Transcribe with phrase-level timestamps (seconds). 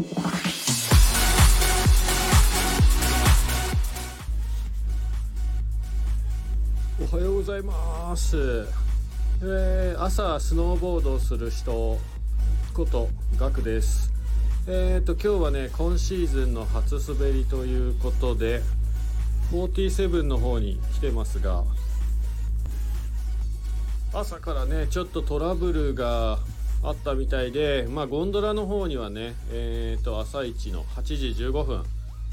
[7.16, 8.68] はようございます、
[9.42, 11.98] えー朝スノーボードをする人
[12.74, 14.12] ことガクです。
[14.68, 18.62] えー、と今日はね今シーズンの初滑りということで
[19.50, 21.64] 47の方に来てますが
[24.12, 26.38] 朝からねちょっとトラブルが
[26.82, 31.84] あったみたいでまあゴンドラの方にはねえー、と朝一の8時15分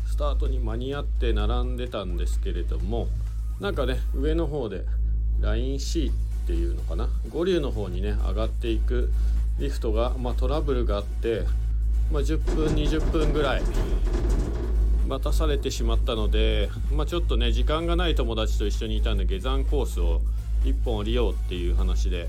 [0.08, 3.08] スタートに間に合って並んでたんですけれども
[3.60, 4.84] なんかね上の方で
[5.42, 6.14] LINEC っ
[6.48, 9.12] ていうのかな五竜の方にね上がっていく
[9.60, 11.44] リフトが、まあ、トラブルがあって、
[12.12, 13.62] まあ、10分20分ぐらい
[15.08, 20.22] 待たされてしまったので、まあ、ちょっとね時間がない友達と一緒にいたんで下山コースを
[20.64, 22.28] 1本降りようっていう話で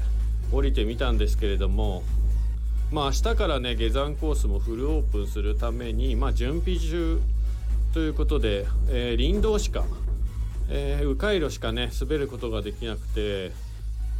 [0.52, 2.02] 降りてみたんですけれども
[2.90, 7.20] まあ明日からね下山コースもフルオープンするために、まあ、準備中
[7.92, 9.84] ということで、えー林道しか
[10.68, 13.52] えー迂回路しかね滑ることができなくて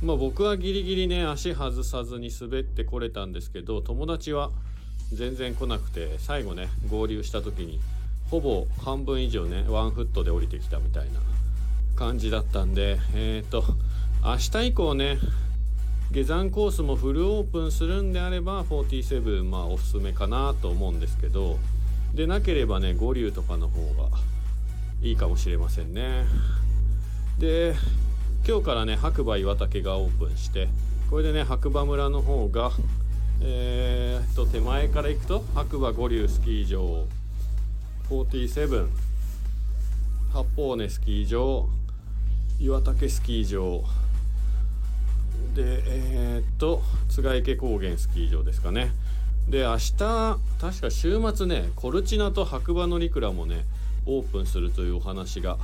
[0.03, 4.51] まあ僕はギリギリね足外さずに滑ってこれたんですけど友達は
[5.13, 7.81] 全然来なくて最後ね合流した時に
[8.31, 11.21] ほぼ半分以上ねワンフットで降りてきたみたいな
[11.95, 13.65] 感じだったんでえっ、と
[14.25, 15.19] 明日以降ね
[16.13, 21.59] 下山コースもフルオープンするんであれば47まあおすすめかなと思うんですけど
[22.15, 24.09] でなければね五竜とかの方が
[25.03, 26.25] いいかもしれませんね。
[27.39, 27.75] で
[28.49, 30.69] 今日からね白馬岩岳がオープンして
[31.11, 32.71] これでね白馬村の方が
[33.43, 37.05] えー、っと手前から行くと白馬五竜スキー場
[38.09, 38.89] 47
[40.33, 41.69] 八方根スキー場
[42.61, 43.85] 岩岳スキー場
[45.55, 48.93] でえー、っと津池高原スキー場ですかね。
[49.49, 49.97] で明日
[50.61, 53.65] 確か週末ねコルチナと白馬乗鞍もね
[54.05, 55.57] オープンするというお話が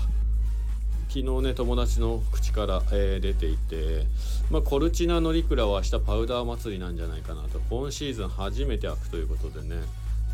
[1.08, 4.06] 昨日ね友達の口から、えー出ていて、
[4.50, 7.60] まあ、コルチナ乗鞍は明日パウダー祭りなんじゃないかなと。
[7.68, 9.82] 今シーズン初めて開くということでね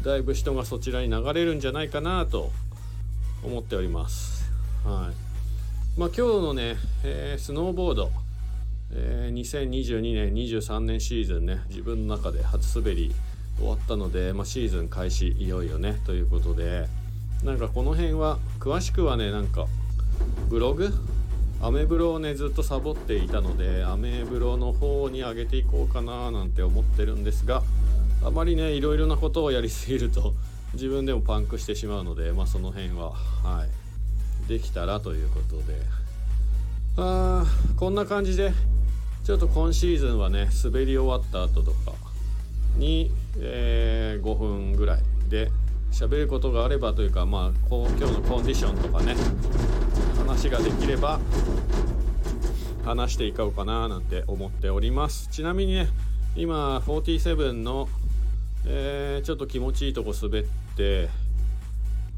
[0.04, 2.52] だいぶ人がそちらに流れるんじゃないかなと
[3.42, 4.52] 思っております。
[4.84, 5.98] はい。
[5.98, 8.12] まあ今日のね、えースノーボード。
[8.92, 13.14] えー2022年23年シーズンね自分の中で初滑り
[13.58, 16.86] 終わったので、まあ、シーズン開始いよいよねということで
[17.44, 19.66] なんかこの辺は詳しくはねなんか
[20.48, 20.92] ブログ？
[21.60, 27.62] アメブロをねずっとサボっていたのでアメブロの方に上げていこうかななんて思ってるんですが
[28.24, 30.34] あまりねいろいろなことをやりすぎると
[30.74, 36.08] 自分でもパンクしてしまうのでまあその辺ははいできたらということで。
[37.00, 38.52] あーこんな感じで
[39.28, 41.92] ちょっと今シーズンはね滑り終わった後とか
[42.78, 45.50] に、えー5分ぐらいで
[45.92, 49.14] 喋ることがあればというかまあこう今日のコンディションとかね
[50.16, 51.20] 話ができれば
[52.86, 55.28] 話していこうかななんて思っております。
[55.28, 55.88] ちなみにね
[56.34, 57.86] 今47の、
[58.64, 61.10] えーちょっと気持ちいいとこ滑って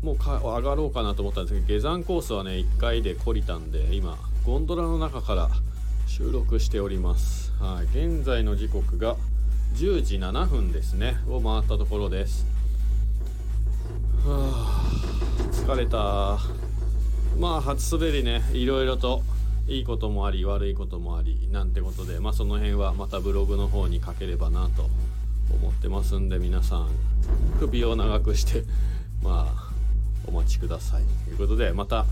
[0.04, 4.16] もうか上がろうかなと思ったんですけど下山コースはね1回で懲りたんで今
[4.47, 5.50] ゴンドラの中から
[6.20, 7.50] 収録しております。
[7.58, 7.84] はい。
[7.86, 9.16] 現在の時刻が
[9.76, 11.16] 10時7分ですね。
[11.26, 12.44] を回ったところです。
[14.26, 15.50] はあ。
[15.50, 16.38] 疲れた。
[17.38, 18.42] まあ初滑りね。
[18.53, 19.22] いろいろと
[19.66, 22.20] いいこともあり悪いこともありなんてことで。
[22.20, 24.91] まあその辺はまたブログの方に書ければなと
[25.54, 26.91] 思ってますんで皆さん
[27.60, 28.64] 首を長くして
[29.25, 29.72] まあ
[30.26, 31.03] お待ちください。
[31.25, 32.04] ということでまた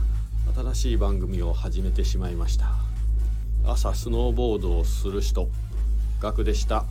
[0.57, 2.98] 新しい番組を始めてしまいました。
[3.71, 5.49] 朝スノーボードをする人
[6.21, 6.85] ガクでした。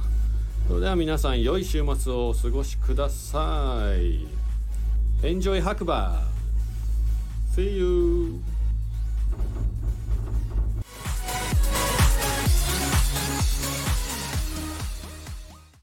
[0.67, 4.27] それでは皆さん良い週末をお過ごしください。
[5.23, 6.23] エンジョイ白馬。
[7.55, 8.36] See you!